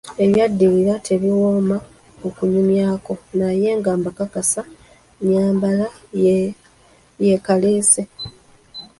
[0.23, 1.77] Ebyaddirira tebiwooma
[2.27, 5.87] okunyumyako, naye ng‘akabasa nnyambala
[7.23, 8.01] yeekaleese.